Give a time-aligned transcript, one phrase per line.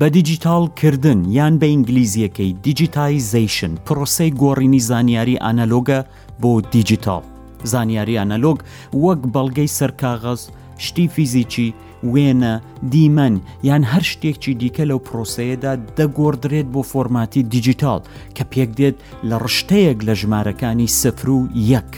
[0.00, 6.00] بە دیجیتالکردن یان بە ئینگلیزیەکەی دیجیتایزیشن پرۆسی گۆڕینی زانیاری ئانەلۆگە
[6.42, 7.22] بۆ دیجیتال
[7.72, 8.58] زانیاری ئانەلۆگ
[9.04, 10.40] وەک بەڵگەی سەرکاغەز
[10.86, 11.68] شتی فیزیکی
[12.12, 12.52] وێنە
[12.92, 13.34] دیمەن
[13.68, 18.00] یان هەر شتێکی دیکە لەو پرۆسەیەدا دەگۆڕدرێت بۆ فۆرماتی دیجیتال
[18.36, 18.96] کە پێک دێت
[19.28, 21.40] لە ڕشتەیەک لە ژمارەکانی سفر و
[21.72, 21.90] یەک.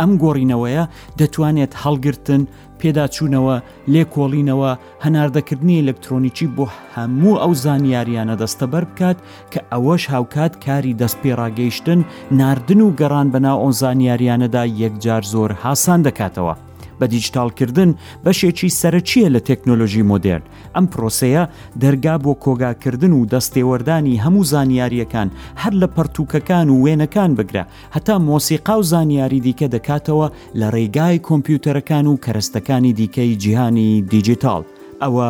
[0.00, 0.84] ئەم گۆڕینەوەیە
[1.18, 2.42] دەتوانێت هەڵگرتن
[2.82, 3.56] پێداچوونەوە
[3.92, 4.70] لێکۆڵینەوە
[5.04, 6.64] هەناردەکردنی ئلەکترۆنیکی بۆ
[6.96, 9.18] هەموو ئەو زانیاریانە دەستە بەر بکات
[9.52, 12.00] کە ئەوەش هاوکات کاری دەست پێڕاگەیشتن
[12.40, 16.54] ناردن و گەڕان بەناو ئۆن زانیاریانەدا یەکجار زۆر هاسان دەکاتەوە.
[17.00, 17.90] بە دیجیتالکردن
[18.24, 20.42] بەشێکی سەرچیە لە تەکنۆلۆژی مۆدرن
[20.74, 21.44] ئەم پرۆسەیە
[21.82, 25.28] دەرگا بۆ کۆگاکردن و دەستێوەردانی هەموو زانیاریەکان
[25.62, 27.64] هەر لە پەرتوکەکان و وێنەکان بگرە
[27.94, 30.28] هەتا مۆسیقا و زانیاری دیکە دەکاتەوە
[30.60, 34.62] لە ڕێگای کۆمپیوتەرەکان و کەرستەکانی دیکەی جیهانی دیجیتال
[35.02, 35.26] ئەوە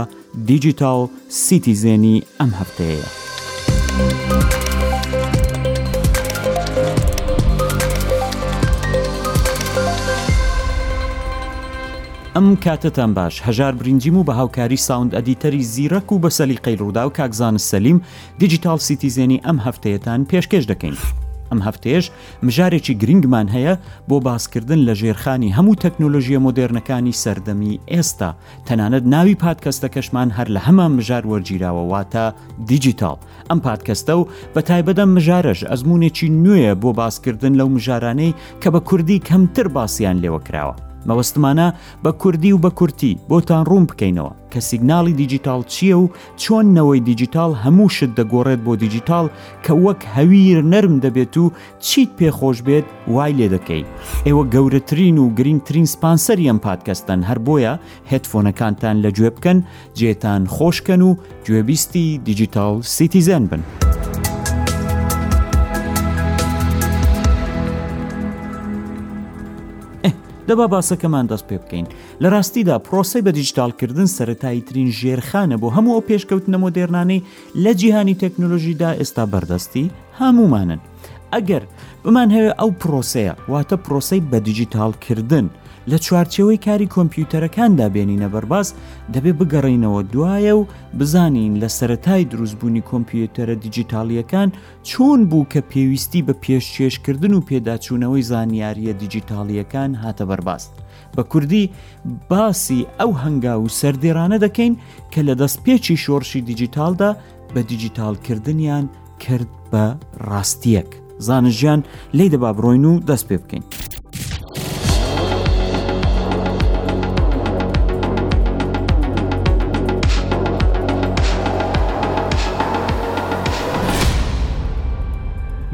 [0.49, 1.01] دیجیتال
[1.47, 3.09] سیتیزێنی ئەم هەفتەیە.
[12.37, 16.97] ئەم کاتتان باش هەژار برنجیم و بە هاوکاری ساوند ئەدیتەری زیرەک و بە سەلیقەی ڕوودا
[16.97, 17.99] و کاکزان سەلیم
[18.39, 20.97] دیجیتال سیتیزێنی ئەم هەفتەیەتان پێشکەش دەکەین.
[21.53, 22.05] ئەم هەفتەیەش
[22.47, 23.75] مژارێکی گرنگمان هەیە
[24.11, 28.31] بۆ باسکردن لە ژێرخانی هەموو تەکنۆلژیە مۆدررنەکانی سەردەمی ئێستا
[28.67, 32.25] تەنانەت ناوی پادکەستەکەشمان هەر لە هەمان مژار وەرگیراوەواتە
[32.71, 33.17] دیجیتال
[33.51, 34.23] ئەم پادکەستە و
[34.55, 40.43] بە تایبەدەم مژارەش ئەزمونێکی نوێیە بۆ باسکردن لەو مژارانەی کە بە کوردی کەمتر باسییان لێوە
[40.49, 40.77] کراوە.
[41.11, 41.69] مەوەستمانە
[42.05, 46.11] بە کوردی و بە کورتی بۆتان ڕوون بکەینەوە کە سیگناڵی دیجیتال چییە و
[46.43, 49.27] چۆننەوەی دیجیتال هەموو شت دەگۆڕێت بۆ دیجیتال
[49.65, 51.53] کە وەک هەویر نەرم دەبێت و
[51.87, 53.85] چیت پێخۆش بێت وای لێ دەکەی
[54.27, 57.75] ئێوە گەورەترین و گرنگترین سپانسەریەم پادکەستن هەر بۆیە
[58.11, 59.59] هێتفۆنەکانتان لەگوێ بکەن
[59.99, 61.17] جێتان خۆشکەن و
[61.47, 63.63] گوێبیستی دیجیتال سیتیزەن بن.
[70.49, 71.87] دەبا باسەکەمان دەست پێ بکەین
[72.23, 77.25] لە ڕاستیدا پرۆسی بە دیجیتالکردن سەتاییترین ژێرخانە بۆ هەموو ئەو پێشکەوتنە مۆدررنانەی
[77.65, 80.81] لە جیهانی تەکنۆلۆژیدا ئێستا بەردەستی هەمومانن
[81.35, 81.63] ئەگەر
[82.05, 85.47] بمان هەیە ئەو پرۆسەیە واتە پرۆسی بە دیجیتالکردن
[85.91, 88.69] لە چوارچەوەی کاری کۆمپیوتەرەکاندا بێنینە بەرباز
[89.15, 90.67] دەبێ بگەڕینەوە دوایە و
[90.99, 94.49] بزانین لە سەتای دروستبوونی کۆمپیوتەرە دیجیتالیەکان
[94.89, 100.73] چۆن بوو کە پێویستی بە پێشچێشکردن و پێداچوونەوەی زانیاریە دیجیتالیەکان هاتە بەرباست.
[101.17, 101.65] بە کوردی
[102.31, 104.75] باسی ئەو هەنگا و سەردێرانە دەکەین
[105.13, 107.11] کە لە دەست پێچی شۆڕشی دیجیتالدا
[107.55, 108.85] بە دیجیتالکردنیان
[109.23, 109.87] کرد بە
[110.29, 110.91] ڕاستیەک
[111.27, 111.81] زانژیان
[112.19, 113.65] لی دەبا بڕۆین و دەست پێ بکەین.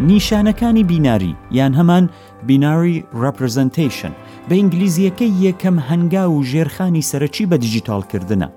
[0.06, 2.04] نیشانەکانی بیناری یان هەمان
[2.47, 4.10] بیناری ڕپرزنتیشن
[4.50, 8.48] بە ئینگلیزیەکەی یەکەم هەنگا و ژێرخانی سەرەکی بە دیجیتالکردنە.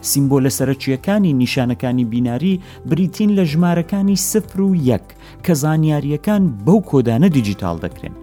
[0.00, 2.60] سیمبۆ لە سەرچیەکانی نیشانەکانی بیناری
[2.90, 5.02] بریتین لە ژمارەکانی سفر و یەک
[5.46, 8.14] کە زانیاریەکان بەو کۆدانە دیجیتال دەکرێن.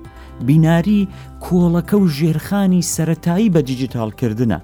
[0.45, 1.07] بیناری
[1.45, 4.59] کۆڵەکە و ژێرخانی سەتایی بە دیجیتالکردنە.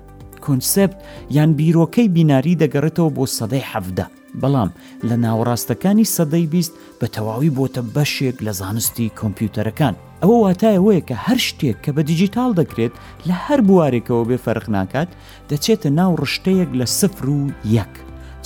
[0.46, 0.94] کۆنسپت
[1.38, 4.08] یان بیرۆکەی بیناری دەگەڕێتەوە بۆ سەدەی حەفدە.
[4.42, 4.70] بەڵام
[5.08, 11.40] لە ناوەڕاستەکانی سەدەی بیست بە تەواوی بۆتە بەشێک لە زانستی کۆمپیوتەرەکان ئەوە واتایەوەیە کە هەر
[11.48, 12.94] شتێک کە بە دیجیتال دەکرێت
[13.28, 15.10] لە هەر بوارێکەوە بێ فەرق ناکات
[15.50, 17.42] دەچێتە ناو ڕشتەیەک لە سفر و
[17.78, 17.94] یەک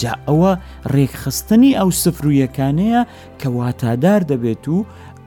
[0.02, 0.52] جا ئەوە
[0.94, 3.02] ڕێکخستنی ئەو سفرویەکانەیە
[3.40, 4.78] کە واتادار دەبێت و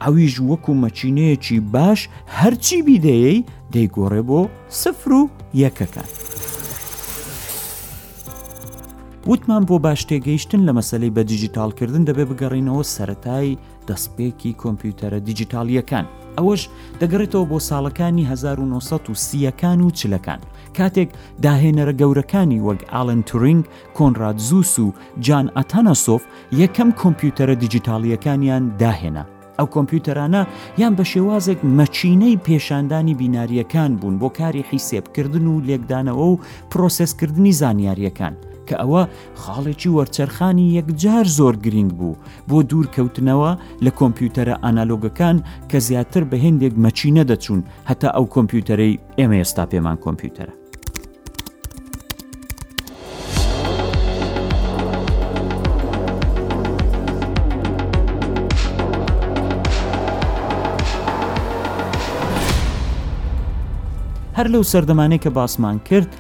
[0.03, 2.01] ئەویش وەکو مەچینەیەکی باش
[2.39, 4.41] هەرچی بیدەیەی دەیگۆڕێ بۆ
[4.83, 5.23] سفر و
[5.63, 6.09] یەکەکان.
[9.33, 13.59] وتمان بۆ باش تێگەیشتن لە مەسلەی بە دیجیتالکردن دەبێ بگەڕینەوە سەتایی
[13.89, 16.07] دەستپێکی کۆمپیوتەرە دیجیتالیەکان
[16.39, 16.63] ئەوەش
[17.01, 20.41] دەگەڕێتەوە بۆ ساڵەکانی 1930ەکان و چلەکان
[20.79, 21.11] کاتێک
[21.45, 23.63] داهێنەرە گەورەکانی وەک ئالن تورینگ
[23.99, 24.89] کۆنراد زووس و
[25.27, 26.23] جان ئەتانەسۆف
[26.63, 29.25] یەکەم کۆمپیوتەرە دیجیتالیەکانیان داهێنا
[29.59, 30.43] ئەو کۆمپیوتەرانە
[30.83, 36.41] یان بە شێوازێک مەچینەی پێشاندانی بیناریەکان بوون بۆ کاری حیسێبکردن و لێکدانەوە و
[36.73, 38.35] پرۆسسکردنی زانیاریەکان
[38.69, 39.03] کە ئەوە
[39.43, 42.19] خاڵێکی وەرچەرخانی یەکجار زۆر گرنگ بوو
[42.49, 43.53] بۆ دوورکەوتنەوە
[43.85, 45.37] لە کۆمپیوتەرە ئانالۆگەکان
[45.71, 47.61] کە زیاتر بە هندێک مەچینە دەچوون
[47.91, 50.55] هەتا ئەو کۆمپیوتەرەی ئێمە ئێستا پێمان کۆمپیوتەرە
[64.55, 66.11] لەو سەردەمانەیە کە باسمان کرد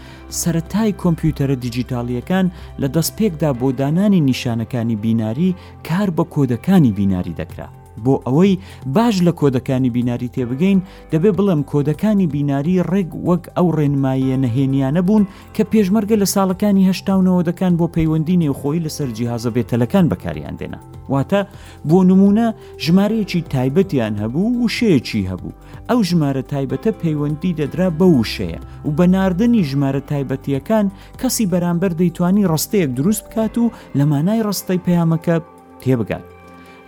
[0.40, 2.46] سەتای کۆمپیوتەرە دیجیتالیەکان
[2.80, 5.50] لە دەستپێکدا بۆ دانانی نیشانەکانی بیناری
[5.88, 7.68] کار بە کۆدەکانی بیناری دەکرا
[8.06, 8.52] بۆ ئەوەی
[8.96, 10.78] باش لە کۆدەکانی بیناری تێبگەین
[11.12, 15.24] دەبێ بڵێم کۆدەکانی بیناری ڕێک وەک ئەو ڕێنمایە نەهێنیانە بوون
[15.54, 20.80] کە پێشمەرگە لە ساڵەکانی هشتاونەوە دەکان بۆ پەیوەندی نێوخۆی لەسەر جیهازە بێتەلەکان بەکاریان دێنا
[21.12, 21.40] واتە
[21.88, 22.46] بۆ نمونە
[22.84, 25.56] ژمارەیەکی تایبەتیان هەبوو وشەیەکی هەبوو
[25.88, 30.86] ئەو ژمارە تایبەتە پەیوەندی دەدرا بە وشەیە و بە نردنی ژمارە تایبەتیەکان
[31.20, 35.36] کەسی بەرامبەر دەیتوانی ڕستەیەک دروست بکات و لە مانای ڕستەی پەیامەکە
[35.82, 36.24] تێبگات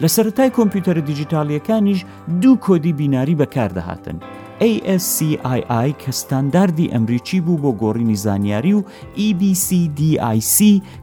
[0.02, 2.00] لە سەتای کۆمپیوتەرە دیجیتالیەکانیش
[2.42, 4.16] دوو کۆدی بیناری بەکاردەهاتن.
[4.68, 8.80] ASCII کە ستانداردی ئەمریکی بوو بۆ گۆڕینی زانیاری و
[9.26, 10.58] EBCDIC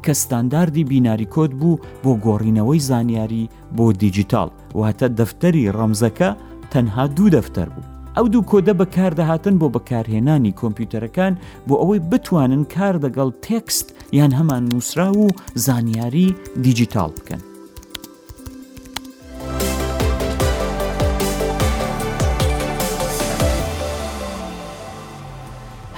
[0.06, 4.50] کە ستانداردی بیناری کۆت بوو بۆ گۆڕینەوەی زانیاری بۆ دیجیتال
[4.82, 6.30] واتە دەفتەری ڕەمزەکە
[6.72, 7.88] تەنها دوو دەفتەر بوو.
[8.18, 11.34] ئەو دوو کۆدە بەکاردەهاتن بۆ بەکارهێنانی کۆمپیوتەرەکان
[11.68, 15.28] بۆ ئەوەی بتوانن کار دەگەڵ تێکست یان هەمان نووسرا و
[15.66, 16.28] زانیاری
[16.64, 17.57] دیجیتال بکەن.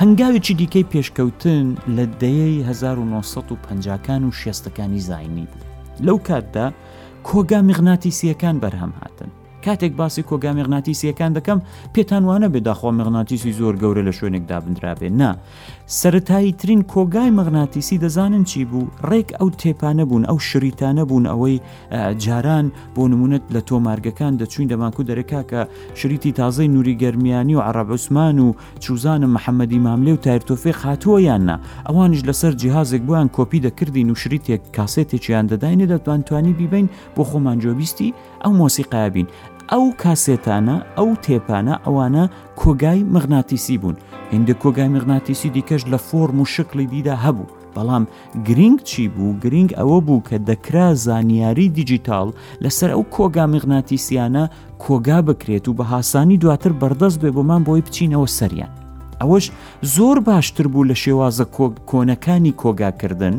[0.01, 1.67] هەنگاوێکی دیکەی پێشکەوتن
[1.97, 5.67] لە دەیەی 1950کان و شێستەکانی زایانی بوو
[6.05, 6.67] لەو کاتدا
[7.29, 9.31] کۆگا میغناتیسیەکان بەرهەم هاتن
[9.65, 11.59] کاتێک باسی کۆگا مێغناتیسیەکان دەکەم
[11.93, 15.31] پێتان وانە بێداخوا مەغناتیسی زۆر گەورە لە شوێنێکدا بنرابێ نا
[16.01, 21.55] سەتایی ترین کۆگای مەغناتیسی دەزانن چی بوو ڕێک ئەو تێپانە بوون ئەو شریتانە بوون ئەوەی
[22.23, 25.61] جاران بۆ نمونەت لە تۆمارگەکان دەچوین دەماکو دەرەکا کە
[25.99, 28.53] شریتی تازای نوری گەرمیانی و عرب عوسمان و
[28.83, 31.57] چوزانم محەممەدی ماملێ و تایرتۆفێ خاتووە یاننا
[31.87, 38.09] ئەوانش لەسەر جیهازێک بووان کۆپی دەکردین و شریتێک کاسێتێکیان دەداینە دەتوانتوانی بیبین بۆ خۆمانجۆبیستی
[38.43, 39.27] ئەو مۆسیقابین
[39.71, 42.25] ئەو کاسێتانە ئەو تێپانە ئەوانە
[42.61, 43.97] کۆگای مغناتیسی بوون
[44.33, 48.03] هندە کۆگای مغناتیسی دیکەش لە فۆرم و شکلی دیدا هەبوو بەڵام
[48.47, 52.27] گرنگ چی بوو گرنگ ئەوە بوو کە دەکرا زانیاری دیجیتال
[52.63, 54.43] لەسەر ئەو کۆگا مغناتیسیانە
[54.83, 58.71] کۆگا بکرێت و بە هاسانی دواتر بەردەست بێ بۆمان بۆی بچینەوە سەریان
[59.21, 59.51] ئەوەش
[59.95, 61.45] زۆر باشتر بوو لە شێوازە
[61.91, 63.35] کۆنەکانی کۆگاکردن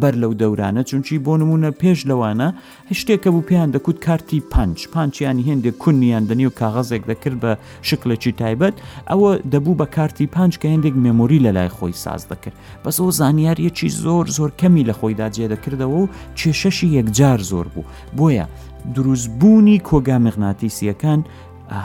[0.00, 2.46] بەر لەو دەورانە چونچی بۆ نمونە پێش لەوانە
[2.90, 7.52] هشتێکە بوو پیان دەکوت کارتی پنج پانچیانی هێندێک کونیان دەنی و کاغەزێک دەکرد بە
[7.88, 8.76] شکلەکی تایبەت
[9.10, 13.10] ئەوە دەبوو بە کارتی پنج کە هێندێک مێموری لە لای خۆی ساز دەکرد بەس ئەو
[13.20, 16.08] زانیاریەکی زۆر زۆر کەمی لە خۆیدا جێ دەکردەوە و
[16.38, 18.46] کێشەشی یەکجار زۆر بوو بۆیە
[18.94, 21.20] دروستبوونی کۆگامغناتیسیەکان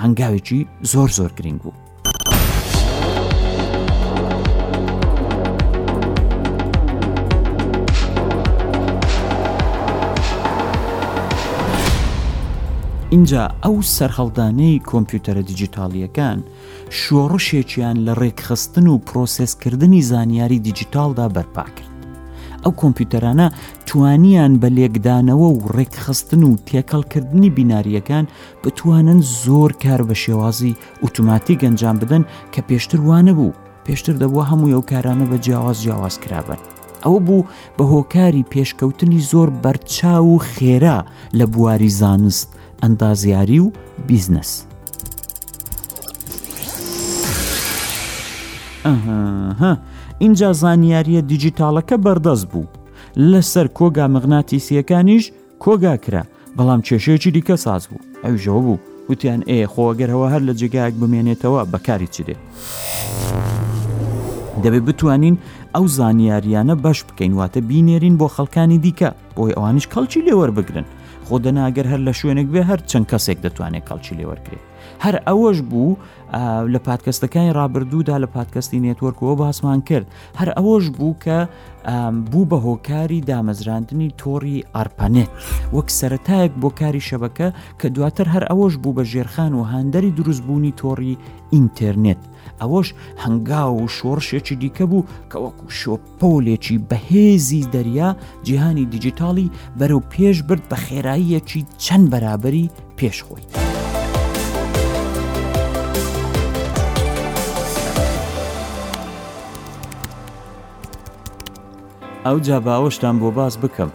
[0.03, 0.59] هەنگاوێکی
[0.91, 1.84] زۆر زۆر گرنگ بوو.
[13.09, 16.37] اینجا ئەو سەررخەڵدانەی کۆمپیوتەرە دیجیتالیەکان
[17.01, 21.91] شۆڕشێکیان لە ڕێکخستن و پرۆسسکردنی زانیاری دیجیتالدا بەرپاکرد
[22.63, 23.47] ئەو کۆمپیوتەرانە
[23.87, 28.25] توانیان بە لێکدانەوە و ڕێکخستن و تێکەڵکردنی بیناریەکان
[28.63, 32.23] بتوانن زۆر کار بە شێوازی ئۆتوماتی گەنجام بدەن
[32.53, 33.53] کە پێشتر وانە بوو
[33.85, 36.57] پێشتر دەبووە هەموو ئەو کارانە بە جیاواز جیاواز کرابن
[37.05, 37.43] ئەوە بوو
[37.77, 40.99] بە هۆکاری پێشکەوتنی زۆر بەرچاو و خێرا
[41.37, 43.71] لە بواری زانست ئەندازیاری و
[44.07, 44.65] بیزنس.
[50.19, 52.65] اینجا زانیاریە دیجیتالەکە بەردەست بوو
[53.31, 55.25] لەسەر کۆگا مغناتیسیەکانیش
[55.59, 56.23] کۆگا کرا
[56.57, 58.77] بەڵام کێشەیەکی دیکە ساز بوو ئەوژەوە بوو
[59.09, 62.35] وتیان ئێ خۆگەرەوە هەر لە جگایك بمێنێتەوە بەکاری چ دێ
[64.63, 65.35] دەبێت بتوانین
[65.75, 70.85] ئەو زانیاریانە بەش بکەین واتە بینێرین بۆ خەڵکانی دیکە بۆی ئەوانش کەڵکی لێوەربگرن
[71.29, 74.63] خۆ دەناگەر هەر لە شوێنێک بێ هەر چەند کەسێک دەتوانێت کاڵچی لێوەرکرێت
[75.03, 75.97] هەر ئەوەش بوو
[76.73, 80.07] لە پادکەستەکانی رابرردوودا لە پادکەستی نێتوەرکەوە باسمان کرد
[80.39, 81.37] هەر ئەوەش بوو کە
[82.31, 85.31] بوو بە هۆکاری دامەزراندنی تۆڕی ئارپانێت
[85.75, 87.47] وەک سەتایەک بۆ کاری شەبەکە
[87.79, 91.13] کە دواتر هەر ئەوەش بوو بە ژێرخان و هەندەری دروستبوونی تۆڕی
[91.53, 92.21] ئینتەرنێت
[92.61, 92.87] ئەوەش
[93.23, 98.09] هەنگاو و شۆڕشێکی دیکە بوو کە وەکو شۆپۆلێکی بەهێزی دەریا
[98.47, 102.65] جیهانی دیجیتالی بەرەو پێش برد بە خێراییەکی چەند بەرابری
[102.97, 103.64] پێشخۆی.
[112.27, 113.91] ئەو جا باوەشتان بۆ باز بکەم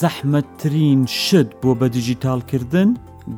[0.00, 2.88] زەحمەترین شت بۆ بە دیجیتالکردن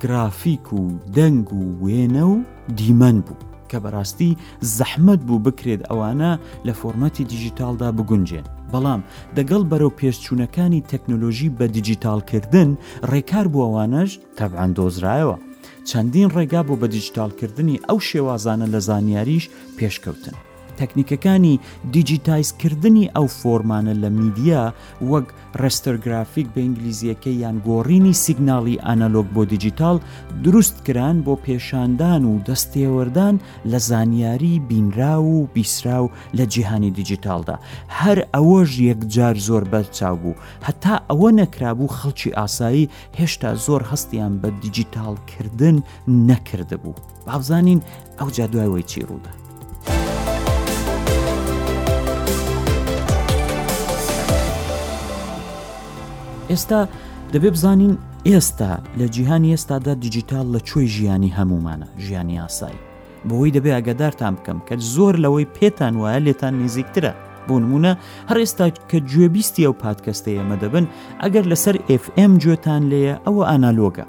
[0.03, 0.81] گرافیک و
[1.17, 2.37] دەنگ و وێنە و
[2.79, 4.31] دیمەن بوو کە بەڕاستی
[4.77, 6.31] زەحمت بوو بکرێت ئەوانە
[6.67, 9.01] لە فۆرمەتی دیجیتالدا بگونجێن بەڵام
[9.37, 12.71] دەگەڵ بەرەو پێشچوونەکانی تەکنۆلۆژی بە دیجیتالکردن
[13.11, 15.37] ڕێکار بووەوانەش تەبعاان دۆزرایەوە
[15.89, 19.45] چەندین ڕێگا بۆ بە دیجیتالکردنی ئەو شێوازانە لە زانیاریش
[19.79, 20.37] پێشکەوتن
[20.81, 21.55] تەکنیکەکانی
[21.93, 24.65] دیجیتایزکردنی ئەو فۆرمانە لە میدیا
[25.11, 25.27] وەک
[25.63, 29.97] ڕسترگرافیک بە ئینگلیزیەکە یان گۆڕینی سیگناڵی ئانەلۆگ بۆ دیجیتال
[30.45, 33.35] دروستکران بۆ پێشاندان و دەستێوەردان
[33.71, 37.57] لە زانیاری بینرا و بیسرا و لە جیهانی دیجیتالدا
[38.01, 44.49] هەر ئەوەش یەکجار زۆر بەرچاو بوو هەتا ئەوە نەکرابوو خەڵکی ئاسایی هێشتا زۆر هەستیان بە
[44.63, 45.77] دیجیتالکردن
[46.29, 46.95] نەکردبوو
[47.27, 47.81] بابزانین
[48.19, 49.33] ئەو جادوایەوەی چی ڕوودا
[56.51, 56.81] ئێستا
[57.33, 57.95] دەبێ بزانین
[58.29, 62.81] ئێستا لە جیهانی ئێستادا دیجیتال لە چۆی ژیانی هەمومانە ژیانی یاسایی
[63.29, 67.13] بەوەی دەبێ ئەگەدارتان بکەم کە زۆر لەوەی پێتان وایە لێتان نزیکترە
[67.47, 67.93] بۆ نمونە
[68.29, 70.85] هەر ئێستا کە گوێبیستی ئەو پادکەستەیە مەدەبن
[71.23, 74.05] ئەگەر لەسەر FM گوێتان لێە ئەوە ئانالۆگە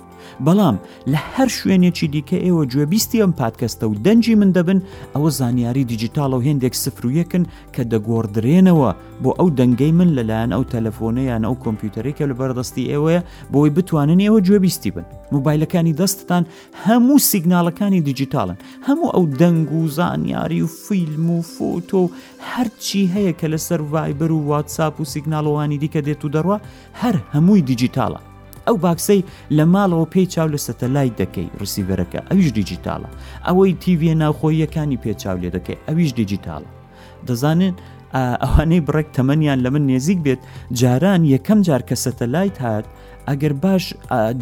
[0.47, 0.77] بەڵام
[1.13, 4.79] لە هەر شوێنێکی دیکە ئێوە گوێبیستی ئەم پادکەستە و دەنجی من دەبن
[5.15, 7.43] ئەوە زانیاری دیجیتال و هێندێک سفرویەکن
[7.75, 8.91] کە دەگۆڕدرێنەوە
[9.23, 13.21] بۆ ئەو دەنگەی من لەلایەن ئەو تەلەفۆنەیان ئەو کۆمپیوتەرێکە لە بەردەستی ئێوەیە
[13.53, 15.05] بۆی بتوانن ئێوە گوێبیستی بن
[15.35, 16.43] موبایلەکانی دەستتان
[16.85, 18.57] هەموو سیگناڵەکانی دیجیتالن
[18.87, 22.01] هەموو ئەو دەنگ و زانیاری و فیلم و فۆتۆ
[22.51, 26.57] هەرچی هەیە کە لەسەر ڤایبەر و واتساپ و سیگناڵەوانی دیکە دێت و دەڕوە
[27.01, 28.19] هەر هەمووی دیجیتالە
[28.69, 29.21] ئەو باکسەی
[29.57, 33.09] لە ماڵەوە پێی چاو لە سەتەلای دەکەی ڕسیڤەرەکە ئەویش دیجیتالە
[33.47, 36.69] ئەوەی تیVە ناوخۆیەکانی پێ چاو لێ دەکەی ئەویش دیجیتالە
[37.27, 37.73] دەزانن
[38.43, 40.41] ئەوانەی بڕێک تەمەنیان لە من نێزیک بێت
[40.79, 42.85] جاران یەکەم جار کە سەتەلایت هاات
[43.29, 43.83] ئەگەر باش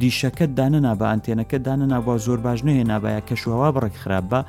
[0.02, 4.40] دیشەکەت دانەنا بە ئەنتێنەکە دانەنا بۆ زۆر باش نهێنا بە یا کەشوهوا بڕێک خراپ بە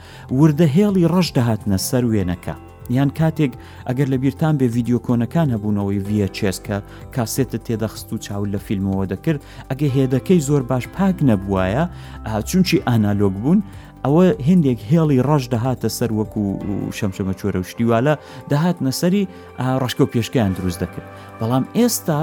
[0.40, 2.54] وردە هێڵی ڕەش دەهاتنە سەر وێنەکە
[2.97, 3.52] یان کاتێک
[3.88, 6.76] ئەگەر لە بیران بێ ڤیددیو کۆنەکان هەبوونەوەی ڤە چێسکە
[7.14, 9.40] کاسێتە تێدەخست و چاول لە فیلمەوە دەکرد
[9.71, 11.85] ئەگە هێدەکەی زۆر باش پاک نەبووایە
[12.49, 13.61] چونچی ئانالۆگ بوون
[14.04, 18.14] ئەوە هندێک هێڵی ڕژ دەهاتە سەر وەکو و شەمشەمە چۆرە و شتیوالە
[18.50, 19.25] دەهات نەسەری
[19.83, 21.09] ڕشکە و پێشکیان دروست دەکرد
[21.40, 22.21] بەڵام ئێستا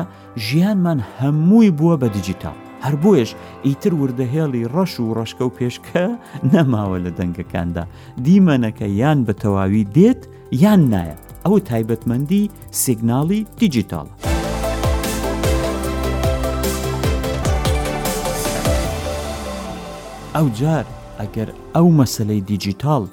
[0.48, 3.30] ژیانمان هەمووی بووە بە دیجیتال هەر بۆیش
[3.68, 6.06] ئیتر وردەهێڵی ڕەش و ڕشکە و پێشکە
[6.54, 7.84] نەماوە لە دەنگەکاندا
[8.26, 10.22] دیمەنەکە یان بە تەواوی دێت
[10.64, 12.44] یان نایە ئەو تایبەتمەندی
[12.84, 14.14] سیگناڵی دیجیتالە.
[20.36, 20.86] ئەو جار
[21.22, 23.04] ئەگەر ئەو مەسلەی دیجیتال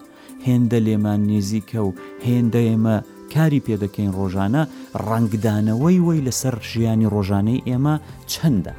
[0.47, 1.90] هێندە لێمان نێزیکە و
[2.28, 2.97] هێندە ئێمە
[3.35, 4.62] کاری پێدەکەین ڕۆژانە
[5.09, 7.95] ڕنگدانەوەی وی لەسەر ژیانی ڕۆژانەی ئێمە
[8.33, 8.73] چەندە.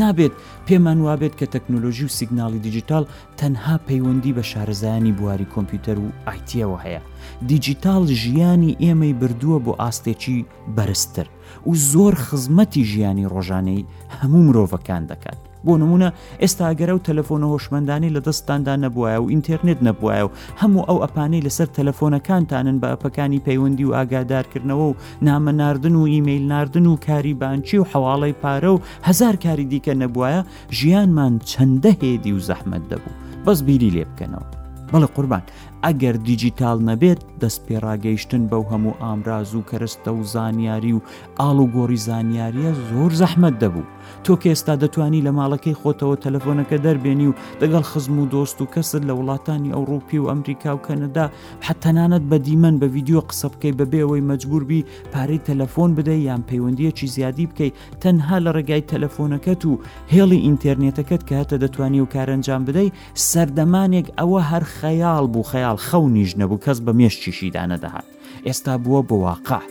[0.00, 0.32] نابێت
[0.66, 3.04] پێمان وابێت کە تەکنۆلۆژی و سیگناڵی دیجیتال
[3.40, 7.02] تەنها پەیوەندی بە شارەزایانی بواری کۆمپیوتەر و ئایتیەوە هەیە
[7.50, 11.26] دیجیتال ژیانی ئێمەی بردووە بۆ ئاستێکی بەرزتر
[11.68, 13.86] و زۆر خزمەتی ژیانی ڕۆژانەی
[14.18, 16.08] هەموو مرۆڤەکان دەکات بۆ نمونە
[16.42, 21.68] ئێستاگەرە و تەلەفۆنە هۆشمەندانی لە دەستاندا نەبووایە و ئینتەرنێت نەبووایە و هەموو ئەو ئەپانەی لەسەر
[21.76, 24.96] تەلەفۆنەکانتانن بە ئەپەکانی پەیوەندی و ئاگادارکردنەوە و
[25.28, 29.94] نامە ناردن و ئیممیل ناردن و کاری بانچی و حواڵی پارە و هزار کاری دیکە
[30.02, 30.40] نەبووایە
[30.78, 34.46] ژیانمان چەندە هێدی و زەحمت دەبوو بەس بیری لێ بکەنەوە
[34.92, 35.42] بەڵێ قوربان
[35.84, 41.00] ئەگەر دیجیتال نەبێت دەست پێڕاگەیشتن بەو هەموو ئامراز و کەرستە و زانیاری و
[41.40, 43.84] ئاڵ و گۆری زانیاریە زۆر زەحمت دەبوو
[44.26, 48.66] تۆ کە ئێستا دەتانی لە ماڵەکەی خۆتەوە تەلەفۆنەکە دەربێنی و دەگەڵ خزم و دۆست و
[48.74, 51.24] کەست لە وڵاتانی ئەوروپی و ئەمریکا و کەنەدا
[51.66, 57.46] حتەنانەت بە دیمەن بە ویددیو قسە بکەی بەبێەوەی مجبوربی پارەی تەلەفۆن بدەی یان پەیوەندیەکی زیادی
[57.50, 59.74] بکەیت تەنها لە ڕێگای تەلەفۆنەکەت و
[60.12, 62.88] هێڵی ئینتەرنێتەکەت کە هاتە دەتوانی و کارەنجام بدەی
[63.28, 68.06] سەردەمانێک ئەوە هەر خەیاڵ بوو خەیاڵ خەونیش نەبوو کەس بە مێشتیشیدا نەدەهات
[68.46, 69.62] ئێستا بووە بۆ واقع.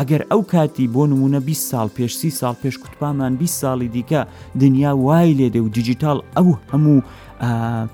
[0.00, 4.20] ئەگەر ئەو کاتی بۆ نمونە 20 سال پێش سی سال پێش کوتپامان 20 ساڵی دیکە
[4.60, 6.98] دنیا وای لێدێ و دیجیتال ئەو هەموو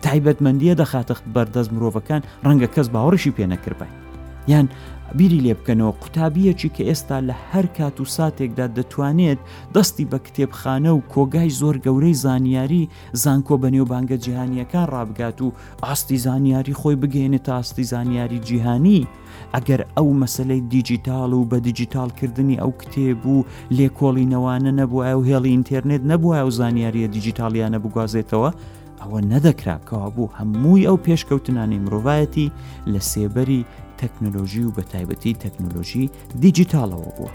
[0.04, 3.92] تایبەتمەندیە دەخاتە بەردەست مرۆڤەکان ڕەنگە کەس باوەڕشی پێنەکردبین
[4.52, 4.66] یان
[5.18, 9.38] بیری لێ بکەنەوە قوتابیەکی کە ئێستا لە هەر کات و ساتێکدا دەتوانێت
[9.74, 12.84] دەستی بە کتێبخانە و کۆگای زۆر گەورەی زانیاری
[13.22, 15.52] زانکۆ بە نێوبانگە جیهانیەکان ڕابگات و
[15.84, 19.00] ئاستی زانیاری خۆی بگەێنێت تا ئاستی زانیاری جیهانی
[19.56, 23.44] ئەگەر ئەو مەسلەی دیجیتال و بە دیجیتالکردنی ئەو کتێب و
[23.78, 28.50] لێکۆڵینەوانە نەبووە و هێڵی ئینتەرنێت نەبووە و زانیاریە دیجیتالیانە بگوازێتەوە
[29.00, 32.52] ئەوە نەدەکرا کەوا بوو هەمووی ئەو پێشکەوتنانی مرۆڤایەتی
[32.92, 33.62] لە سێبەری
[34.00, 36.06] تەکنۆلۆژی و بە تایبەتی تەکنۆلۆژی
[36.42, 37.32] دیجیتالەوە بووە.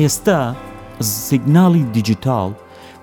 [0.00, 0.40] ئێستا
[1.24, 2.50] سیگناڵی دیجیتال،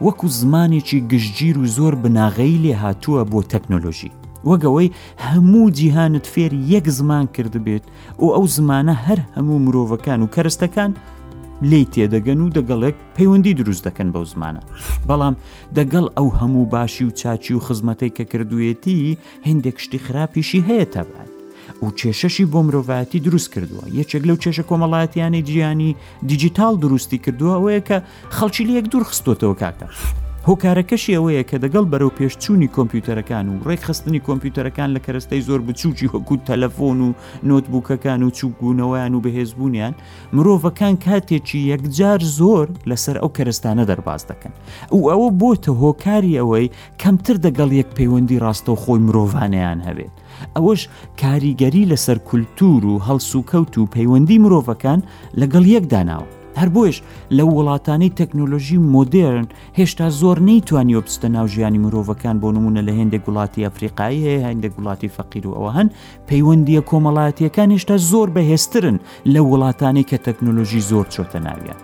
[0.05, 4.11] وەکو زمانێکی گشتگیر و زۆر بناغەی لێ هاتووە بۆ تەکنۆلۆژی
[4.49, 4.93] وەگەوەی
[5.25, 7.83] هەموو جیهانت فێر یەک زمان کردبێت
[8.21, 10.91] و ئەو زمانە هەر هەموو مرۆڤەکان و کەرستەکان
[11.69, 14.61] لی تێدەگەن و دەگەڵێک پەیوەندی دروست دەکەن بەو زمانە
[15.07, 15.35] بەڵام
[15.77, 21.36] دەگەڵ ئەو هەموو باشی و چاچی و خزمەتەی کە کردوێتی هندێک شتی خراپیشی هەیە تەبات
[21.85, 25.95] و کێشەشی بۆ مرۆڤەتی دروست کردووە یەکێک لەو کێشە کۆمەڵایەتیانی جیانی
[26.29, 27.97] دیجیتال دروستی کردووە ئەوەیە کە
[28.37, 29.87] خەڵکی لە یەک دوور خستۆتەوە کاکە.
[30.49, 36.41] هۆکارەکەشی ئەوەیە کە دەگەڵ بەرەو پێشچوونی کۆمپیوتەرەکان و ڕێکخستنی کۆمپیوتەرەکان لە کەرستەی زۆر بچوکی وەکووت
[36.49, 37.13] تەلەفۆن و
[37.49, 39.93] نۆتبووکەکان و چوببوونەوەیان و بەهێزبوونیان
[40.35, 44.53] مرۆڤەکان کاتێکی یەکجار زۆر لەسەر ئەو کەرستانە دەرباز دەکەن
[44.95, 50.13] و ئەوە بۆتە هۆکاری ئەوەی کەمتر دەگەڵ یەک پەیوەندی ڕاستە و خۆی مرۆڤانیان هەبێت
[50.55, 50.81] ئەوەش
[51.21, 54.99] کاریگەری لەسەر کولتور و هەڵس و کەوت و پەیوەندی مرۆڤەکان
[55.41, 56.97] لەگەڵ یەکداناوە هەر بۆیش
[57.37, 59.47] لە وڵاتانەی تەکنۆلۆژی مۆدرن
[59.79, 64.69] هێشتا زۆر نەیتوانیوە بستە ناو ژیانی مرۆڤەکان بۆ نمونە لە هێندە گوڵاتی ئەفریقایی هەیە هەندە
[64.75, 65.87] گوڵاتی فەقیر و ئەوە هەن
[66.29, 68.97] پەیوەندیە کۆمەڵایەتیەکان هێشتا زۆر بەهێسترن
[69.33, 71.79] لە وڵاتانی کە تەکنۆلۆژی زۆر چۆتە ناویان.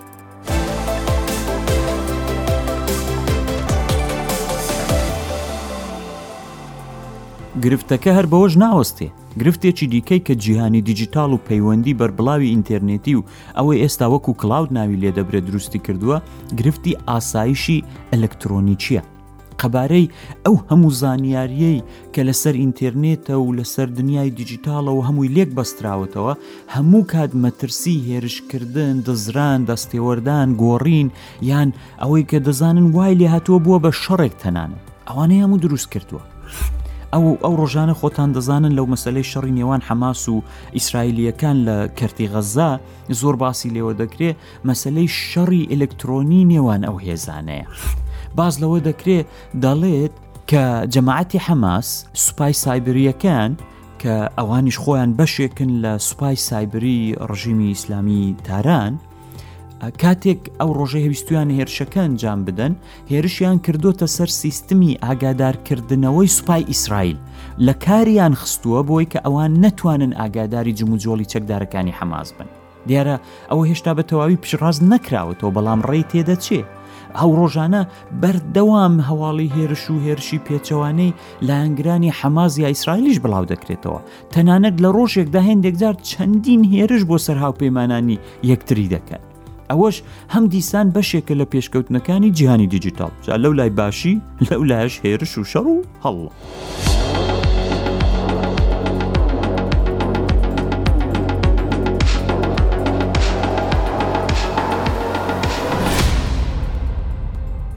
[7.62, 9.08] گرفتەکە هەر بەوەش ناوەستێ
[9.42, 13.26] گرفتێکی دیکەی کە جیهانی دیجیتال و پەیوەندی بەربڵاوی ئینتەرنێتی و
[13.58, 16.18] ئەوەی ئێستا وەکو کلااود ناوی لێدەبرێت دروستی کردووە
[16.60, 17.84] گرفتی ئاسایشی
[18.14, 19.02] ئەلەکترۆنیچیە
[19.62, 20.12] قەبارەی
[20.46, 21.80] ئەو هەموو زانیاریەی
[22.14, 26.34] کە لەسەر ئینتەرنێتە و لەسەر دنیای دیجیتالە و هەمووی لێک بەستراوەتەوە
[26.76, 31.08] هەموو کات مەترسی هێرشکردن دزران دەستێوەردان گۆڕین
[31.52, 31.70] یان
[32.02, 36.24] ئەوەی کە دەزانن وای لێ هاتووە بووە بە شەڕێک تەنانە ئەوانەی هەموو دروست کردووە
[37.16, 40.36] ئەو ئەو ڕۆژانە خۆتان دەزانن لەو مەسلەی شەڕی نێوان حەماس و
[40.78, 42.70] ئیسرائیلیەکان لە کردی غەزا
[43.22, 44.38] زۆر باسی لێوە دەکرێت
[44.70, 47.66] مەسلەی شەڕی ئلەکترۆنی نێوان ئەو هێزانەیە.
[48.38, 49.26] باز لەوە دەکرێت
[49.64, 50.14] دەڵێت
[50.52, 51.88] کە جەماعەتی حەماس
[52.26, 53.52] سوپای سایبریەکان
[54.02, 57.00] کە ئەوانیش خۆیان بەشێکن لە سوپای سایبری
[57.32, 58.94] ڕژیمی ئیسلامی تاران
[60.02, 62.74] کاتێک ئەو ڕۆژە هەویستیان هێرشەکە ئەنجام بدەن
[63.12, 67.18] هێرشیان کردوتە سەر سیستمی ئاگادارکردنەوەی سوپای ئیسرائیل
[67.66, 72.50] لە کاریان خستووە بۆی کە ئەوان نەتوانن ئاگاداری جموجۆڵی چەکدارەکانی حەماز بن
[72.90, 73.16] دیارە
[73.52, 76.62] ئەوە هێشتا بە تەواوی پیشڕاز نەکراوەتەوە بەڵام ڕێی تێدەچێ
[77.20, 77.82] ئەو ڕۆژانە
[78.22, 81.16] بەردەوام هەواڵی هێرش و هێرشی پێچەوانەی
[81.48, 84.00] لایەنگرانی حەماز یا ئیسرائیلیش بڵاو دەکرێتەوە
[84.34, 88.18] تەنانەت لە ڕۆژێکدا هێندێکجار چەندین هێرش بۆ سەرهاو پەیمانانی
[88.52, 89.22] یەکتری دەکەن
[89.70, 89.98] ئەوەش
[90.34, 95.44] هەم دیسان بەشێکە لە پێشکەوتنەکانی جیهانی دیجیتال جا لەو لای باشی لەو لایش هێرش و
[95.52, 96.20] شەڕ و هەڵ.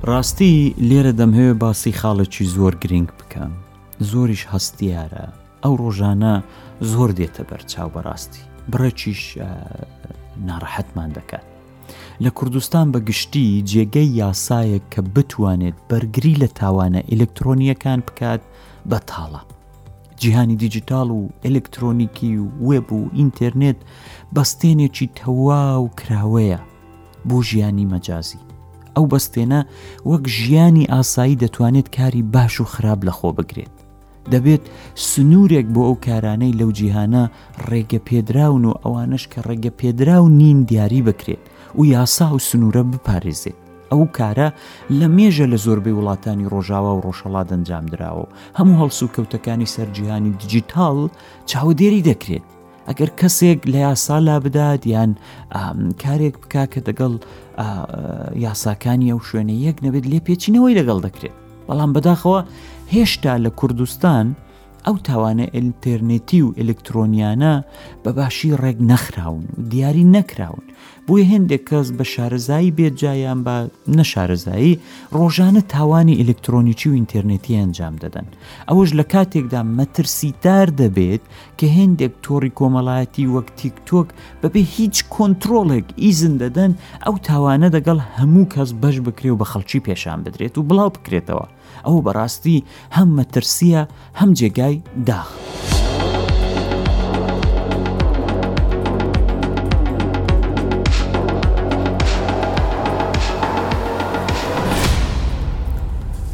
[0.09, 3.53] ڕاستی لێرە دەمهەیە باسی خاڵێکی زۆر گرنگ بکەم
[4.11, 5.27] زۆریش هەستیارە
[5.65, 6.35] ئەو ڕۆژانە
[6.93, 8.41] زۆر دێتە بەرچاو بەڕاستی
[8.73, 9.23] بڕێکیش
[10.47, 11.47] ناڕەحەتمان دەکات
[12.21, 18.41] لە کوردستان بە گشتی جێگەی یاسایەک کە بتوانێت بەرگری لە تاوانە ئلکترۆنیەکان بکات
[18.91, 19.41] بە تاڵە.
[20.21, 23.77] جیهانی دیجیتال و ئلکترۆنیکی و وێب و ئینتەرنێت
[24.35, 26.61] بەستێنێکی تەواو کراوەیە
[27.29, 28.47] بۆ ژیانی مەجازی.
[28.97, 29.61] ئەو بەستێنە
[30.11, 33.75] وەک ژیانی ئاسایی دەتوانێت کاری باش و خراپ لەخۆ بگرێت.
[34.33, 34.65] دەبێت
[35.09, 37.25] سنوورێک بۆ ئەو کارانەی لەو جیهانە
[37.69, 43.55] ڕێگە پێدراون و ئەوانش کە ڕێگە پێدراون نین دیاری بکرێت و یاسا و سنوورە بپارێزێت
[43.93, 44.49] ئەو کارە
[44.99, 48.27] لە مێژە لە زۆربەی وڵاتانی ڕۆژاوا و ڕۆژەڵا دەنجام درراوە
[48.59, 50.99] هەموو هەڵسو و کەوتەکانی سەرجیهانی دیجیتال
[51.51, 52.45] چاودێری دەکرێت
[52.89, 55.11] ئەگەر کەسێک لە یاسا لا بدات یان
[56.03, 57.13] کارێک بک کە دەگەڵ
[58.45, 61.35] یاساکانی ئەو شوێنە یەک نەبێت لێ پێچینەوەی لەگەڵ دەکرێت
[61.69, 62.41] بەڵام بەداخەوە
[62.95, 64.27] هێشتا لە کوردستان
[64.87, 67.55] ئەو تاوانە ئەلتەرنێتی و ئلکترۆنیانە
[68.05, 70.65] بەباشی ڕێک نەخراون و دیاری نەکراون
[71.09, 73.57] بۆی هەندێک کەس بە شارەزایی بێجایان بە
[73.99, 74.75] نەشارەزایی
[75.19, 78.27] ڕۆژانە تاوانی ئلکترۆنیکی و ئینتەرنێتی ئەنجام دەدەن
[78.69, 81.23] ئەوەش لە کاتێکدا مەترسیدار دەبێت
[81.59, 84.09] کە هندێک تۆڕی کۆمەڵایەتی وەک تیکتۆک
[84.43, 86.73] بەبێ هیچ کۆنتترۆڵێک ئیزن دەدەن
[87.05, 91.47] ئەو تاوانە دەگەڵ هەموو کەس بەش بکرێ و بە خەڵکی پێشان بدرێت و بڵاو بکرێتەوە
[91.87, 92.65] ئەو بەڕاستی
[92.97, 93.83] هەم مەترسیە
[94.19, 94.77] هەم جێگای
[95.09, 95.31] داخ.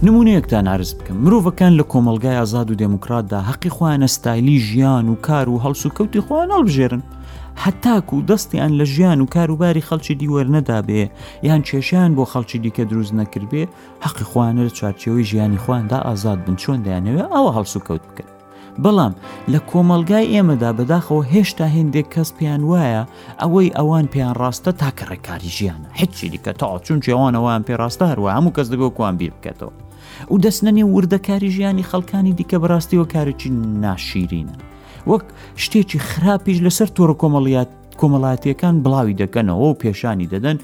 [0.06, 5.48] نمونەیەکتان نارز بکەم مرۆڤەکان لە کۆمەلگای ئازاد و دموکراتدا حەقی خوانە ستایلی ژیان و کار
[5.48, 7.02] و هەڵس و کەوتی خوان هەڵبژێرن
[7.64, 11.02] هەتاکو و دەستیان لە ژیان و کاروباری خەڵکی دیوەرنەدابێ
[11.48, 13.62] یان کێشیان بۆ خەڵکی دیکە دروست نەکردبێ
[14.04, 18.28] حەقی خوانە لە چارچەوەی ژیانی خواندا ئازاد بن چۆن دایانەوێ ئەوە هەڵس و کەوت بکەن
[18.82, 19.14] بەڵام
[19.52, 23.02] لە کۆمەلگای ئێمەدا بەداخەوە هێشتا هێندێک کەس پێیان وایە
[23.42, 28.04] ئەوەی ئەوان پێیان ڕاستە تاکە ڕێکاری ژیانە هیچی دیکە تا چونکی ئەوان ئەوان پێ ڕاستە
[28.12, 29.72] هەروە هەموو کەس دەگۆ کوان بیر بکەتەوە
[30.32, 33.50] و دەستنێ وردەکاری ژیانی خەڵکانی دیکە بەڕاستیەوە کارێکی
[33.84, 34.56] ناشیرینە
[35.10, 35.24] وەک
[35.64, 37.70] شتێکی خراپیش لەسەر تۆڕ کۆمەڵیات
[38.00, 40.56] کۆمەڵاتیەکان بڵاوی دەکەنەوە و پێشانی دەدەن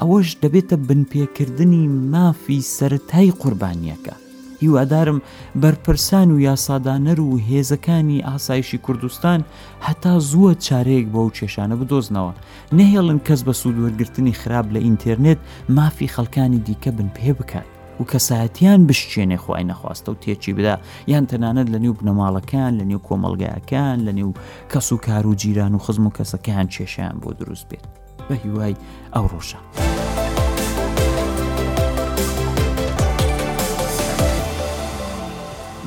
[0.00, 4.14] ئەوەش دەبێتە بنپێکردنی مافی سەتای قوربانیەکە
[4.62, 5.18] هیوادارم
[5.62, 9.40] بەرپرسان و یاسادانەر و هێزەکانی ئاسایشی کوردستان
[9.86, 12.32] هەتا زووە چارەیەک بۆ و کێشانە بدۆزنەوە
[12.78, 15.40] نەهێڵن کەس بە سوودوەرگرتنی خراپ لە ئینتەرنێت
[15.76, 20.76] مافی خەڵکانی دیکە بن پێ بکات و کەسایەتیان بشتێنێ خۆی نەخواستە و تێکی بدا
[21.12, 24.32] یان تەنانەت لە نیو بنەماڵەکان لە نیو کۆمەلگایەکان لە نیو
[24.72, 27.86] کەس و کار و جیران و خزم و کەسەکان کێشیان بۆ دروست بێت
[28.28, 28.74] بە هیوای
[29.16, 29.58] ئەو ڕۆژە.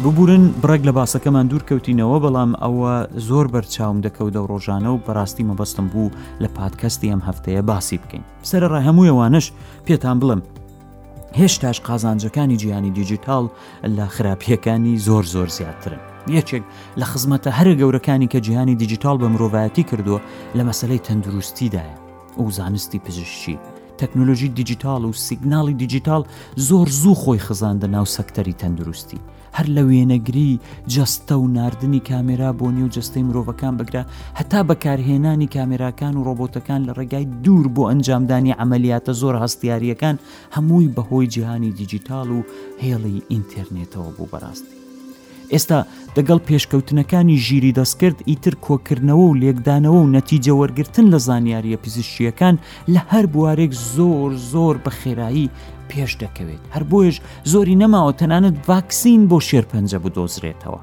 [0.03, 2.93] ببوورن بڕێک لە باسەکەمان دوور کەوتینەوە بەڵام ئەوە
[3.27, 6.09] زۆر بەرچاوم دەکەوتە و ڕۆژانە و بەڕاستی مەبەستم بوو
[6.43, 9.45] لە پادکەستی ئەم هەفتەیە باسی بکەین سرە ڕای هەموو ئەوانش
[9.87, 10.41] پێتان بڵم
[11.35, 13.45] هێشتاش قازانجەکانی گیانی دیجیتال
[13.97, 16.01] لە خراپیەکانی زۆر زۆر زیاترن
[16.37, 16.63] یەکێک
[16.99, 20.19] لە خزمەتە هەر گەورەکانی کە جیهانی دیجیتال بە مرۆڤایەتی کردووە
[20.57, 21.95] لە مەسلەی تەندروستیدایە
[22.37, 23.59] ئەو زانستی پزیشکی
[24.01, 26.23] تەکنۆلۆژی دیجیتال و سیگناڵی دیجیتال
[26.69, 29.19] زۆر زوو خۆی خزاندە ناو سەکتەری تەندروستی
[29.57, 30.51] هەر لە وێنەگری
[30.93, 34.03] جەستە و نردنی کامێرا بۆ نێو جستەی مرۆڤەکان بگرە
[34.39, 40.15] هەتا بەکارهێنانی کامێراکان و ڕۆبۆتەکان لە ڕێگای دوور بۆ ئەنجامدانی ئەعملیاتە زۆر هەستیاریەکان
[40.55, 42.41] هەمووی بەهۆی جیهانی دیجیتال و
[42.85, 44.76] هێڵی ئینتەرنێتەوە بوو بەڕاستی
[45.53, 45.79] ئێستا
[46.15, 52.55] دەگەڵ پێشکەوتنەکانی ژیری دەستکرد ئیتر کۆکردنەوە و لێکدانەوە و نەتیجە وەرگتن لە زانیاریە پزیشکیەکان
[52.93, 55.51] لە هەر بوارێک زۆر زۆر بە خێرایی
[55.89, 57.15] پێش دەکەوێت هەر بۆیش
[57.51, 60.81] زۆری نەماوە تەنانەت ڤاکسین بۆ شێرپەنجە بدۆزرێتەوە.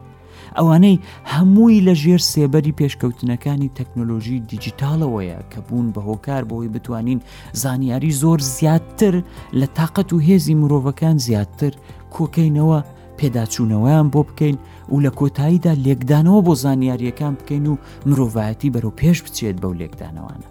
[0.59, 7.21] ئەوانەی هەمووی لە ژێر سێبەری پێشکەوتنەکانی تەکنۆلۆژی دیجیتالەوەیە کە بوون بە هۆکار بۆی بتوانین
[7.63, 9.15] زانیاری زۆر زیاتر
[9.61, 11.73] لە تااقەت و هێزی مرۆڤەکان زیاتر
[12.15, 12.79] کۆکەینەوە
[13.19, 14.57] پێداچوونەوەیان بۆ بکەین
[14.93, 17.77] و لە کۆتاییدا لێکدانەوە بۆ زانیاریەکان بکەین و
[18.09, 20.49] مرۆڤایەتی بەرەو پێش بچێت بەو لێکدانەوانە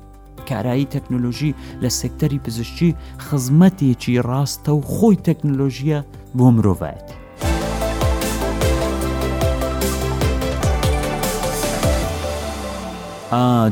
[0.50, 1.52] کارایی تەکنۆلۆژی
[1.84, 2.92] لە سکتەری پزیشکی
[3.26, 6.00] خزمەتێکی ڕاستە و خۆی تەکنۆلۆژیە
[6.38, 6.94] بۆ مرۆڤایەتی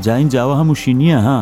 [0.05, 1.39] جاین جاوە هەمووشی نییە ها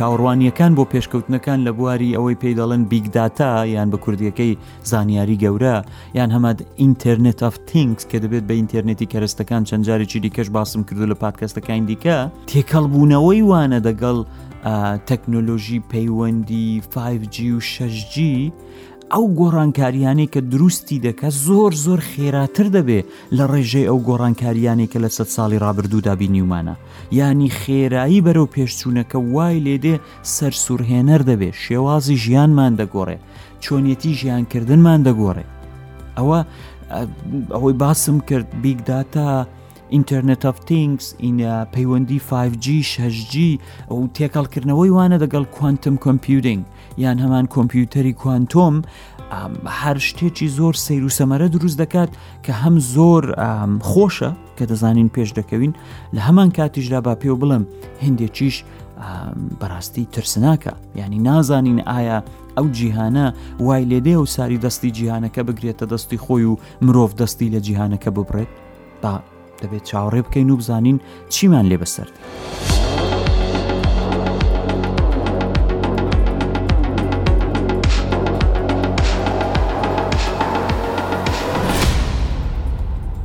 [0.00, 4.52] چاوەڕوانیەکان بۆ پێشکەوتنەکان لە بواری ئەوەی پێی دەڵێن بیگداتا یان بە کوردیەکەی
[4.90, 5.76] زانیاری گەورە
[6.18, 11.06] یان هەماد ئینتەرنێت ئەف تینگس کە دەبێت بە ئینتەرنێتی کەرستەکان چەند جارێکی دیکەش باسم کردو
[11.12, 12.18] لە پادکەستەکان دیکە
[12.50, 14.16] تێکەڵ بوونەوەی وانە دەگەڵ
[15.08, 18.16] تەکنۆلۆژی پەیوەندی 5G و 6G
[19.14, 23.00] ئەو گۆڕانکاریانەی کە دروستی دەکە زۆر زۆر خێراتر دەبێ
[23.36, 26.74] لە ڕێژەی ئەو گۆڕانکاریانی کە لە سە ساڵی ڕابردوودا بینیومانە
[27.20, 29.96] ینی خێرایی بەرەو پێشچوونەکە وای لێدێ
[30.34, 33.18] سەرسوورهێنەر دەبێ شێوازی ژیانمان دەگۆڕێ
[33.64, 35.44] چۆنیەتی ژیانکردنمان دەگۆڕێ
[36.18, 36.38] ئەوە
[37.54, 39.30] ئەوەی باسم کرد بیگداتا
[39.94, 43.34] ئینتەرنێت ئەف تینگس ئینە پەیوەندی 5G 6G
[43.90, 46.62] ئەو تێکەڵکردنەوەی وانە دەگەڵ کوانتم کۆمپیوتنگ
[47.00, 48.82] یان هەمان کۆمپیوتەری کوانتۆم
[49.82, 52.08] هەر شتێکی زۆر سیر و سەمەرە دروست دەکات
[52.46, 53.24] کە هەم زۆر
[53.90, 55.72] خۆشە کە دەزانین پێش دەکەوین
[56.14, 57.62] لە هەمان کاتیشدا با پێو بڵم
[58.04, 58.64] هندێکیش
[59.60, 62.22] بەڕاستی ترسناکە ینی نازانین ئایا
[62.58, 63.26] ئەو جیهانە
[63.60, 68.50] وای لێدێ و ساری دەستی جیهانەکە بگرێتە دەستی خۆی و مرۆڤ دەستی لە جیهانەکە ببڕێت
[69.02, 69.20] با
[69.62, 72.08] دەبێت چاوەڕێ بکەین و بزانین چیمان لێ بەسەر.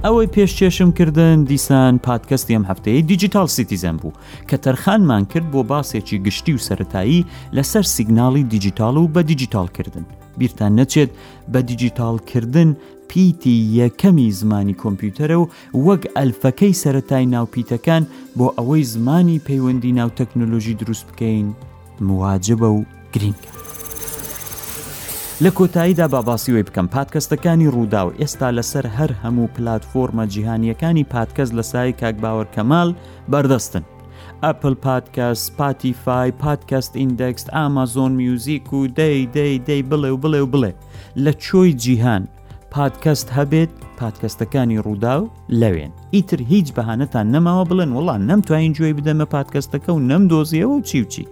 [0.05, 4.17] ئەوەی پێشچێشم کردن دیسان پادکەستی ئەم هەفتەیە دیجیتال سیتیزەم بوو
[4.49, 7.25] کە تەرخانمان کرد بۆ باسێکی گشتی و سەتایی
[7.57, 10.05] لەسەر سیگناڵی دیجیتال و بە دیجیتالکردن
[10.39, 11.11] بیرتان نەچێت
[11.53, 12.69] بە دیجیتالکردن
[13.09, 15.47] پیتی یەکەمی زمانی کۆمپیوتەرە و
[15.87, 18.03] وەک ئەلفەکەی سەتای ناوپیتەکان
[18.37, 21.47] بۆ ئەوەی زمانی پەیوەندی ناو تەکنۆلۆژی دروست بکەین
[22.07, 23.64] مواجبە و گرینگە.
[25.43, 31.63] لە کۆتاییدا باباسیەوەی بکەم پادکەستەکانی ڕوودا و ئێستا لەسەر هەر هەموو پلتفۆرمە جیهانیەکانی پادکەس لە
[31.71, 32.89] سای کاک باوەڕ کەمال
[33.31, 33.83] بەردەستن.
[34.43, 40.51] ئەپل پادکەس پاتیفای پادکەست ئیندەکس ئامازۆن میوزیک و دەی دەی دەی بڵێ و بڵێ و
[40.53, 40.71] بڵێ
[41.23, 42.23] لە چۆی جیهان
[42.75, 45.29] پادکەست هەبێت پادکەستەکانی ڕوودا و
[45.61, 51.25] لەوێن ئیتر هیچ بەهانەتان نەماوە بڵێن وڵان نەمتوانین جوێی بدەمە پادکەستەکە و نەمدۆزیەوە و چیوچی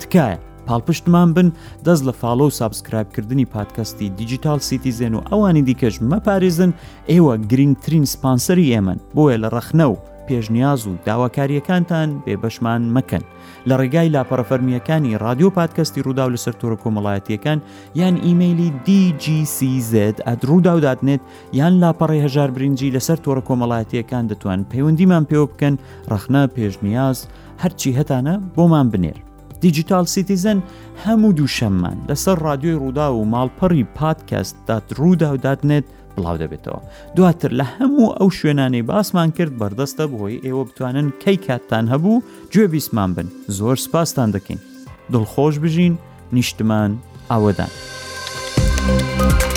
[0.00, 0.38] تکایە
[0.70, 1.48] پاڵپشتمان بن
[1.86, 6.70] دەست لە فاڵۆ و سابسکرایبکردنی پادکەستی دیجیتال سیتیزن و ئەوانی دیکەش مەپارێزن
[7.12, 9.96] ئێوە گرنگترین سپانسەری ئێمن بۆیە لە ڕەخنە و
[10.28, 13.24] پێشنیاز و داواکاریەکانتان بێبەشمان مەکەن
[13.68, 17.58] لە ڕێگای لاپەرەفەرمیەکانی رادیۆ پادکەستی ڕوودا و لەسەر تۆڕە کۆمەڵایەتیەکان
[18.00, 19.92] یان ئیممەلی دیGCZ
[20.28, 21.20] ئەد ڕووداوداتنێت
[21.60, 25.74] یان لاپەڕی هەژار برنجی لەسەر تۆڕە کۆمەڵایەتیەکان دەتوان پەیوەندیمان پێوە بکەن
[26.10, 27.18] ڕەخنا پێشنیاز
[27.62, 29.18] هەرچی هەتانە بۆمان بنێر
[29.60, 30.62] دیجیتال سیتیزن
[31.06, 35.84] هەموو دوو شەممان لەسەر رادیۆی ڕوودا و ماڵپەڕی پادکەست دات ڕوودا و دادنێت
[36.16, 36.80] بڵاو دەبێتەوە
[37.16, 42.22] دواتر لە هەموو ئەو شوێنانەی باسمان کرد بەردەستە بۆی ئێوە بتوانن کەی کاتتان هەبوو
[42.54, 43.26] گوێ بیسمان بن
[43.58, 44.58] زۆر سپاسان دەکەین
[45.12, 45.94] دڵخۆش بژین
[46.36, 46.90] نیشتمان
[47.30, 47.70] ئاوەدان.
[48.80, 49.49] thank you